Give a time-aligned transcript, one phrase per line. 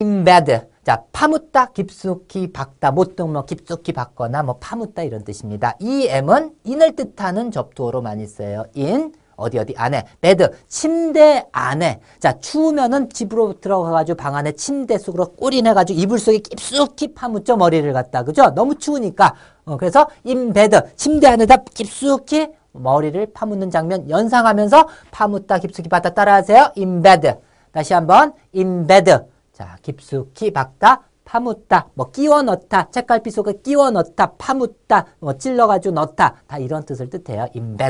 [0.00, 0.60] embed.
[0.84, 5.74] 자, 파묻다, 깊숙이 박다, 못등 뭐 깊숙이 박거나 뭐 파묻다 이런 뜻입니다.
[5.80, 8.64] 이 M은 in을 뜻하는 접두어로 많이 써요.
[8.76, 10.04] in 어디 어디 안에.
[10.20, 12.00] bed 침대 안에.
[12.20, 18.22] 자 추우면은 집으로 들어가가지고 방 안에 침대 속으로 꼬리내가지고 이불 속에 깊숙이 파묻죠 머리를 갖다.
[18.22, 18.50] 그죠?
[18.54, 19.34] 너무 추우니까.
[19.64, 26.72] 어, 그래서 bed 침대 안에다 깊숙이 머리를 파묻는 장면 연상하면서 파묻다 깊숙이 박다 따라하세요.
[26.76, 27.32] bed
[27.72, 29.18] 다시 한번 bed
[29.58, 36.36] 자, 깊숙이 박다, 파묻다, 뭐 끼워 넣다, 책갈피 속에 끼워 넣다, 파묻다, 뭐 찔러가지고 넣다,
[36.46, 37.48] 다 이런 뜻을 뜻해요.
[37.56, 37.82] embed.